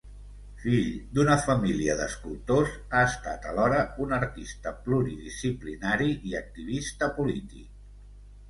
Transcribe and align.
Fill 0.61 0.85
d'una 1.17 1.35
família 1.41 1.95
d'escultors, 1.99 2.71
ha 2.95 3.03
estat 3.09 3.45
alhora 3.51 3.83
un 4.07 4.15
artista 4.19 4.73
pluridisciplinari 4.87 6.09
i 6.31 6.37
activista 6.41 7.13
polític. 7.21 7.71